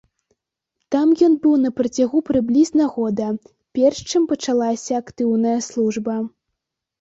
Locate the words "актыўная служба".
5.03-6.19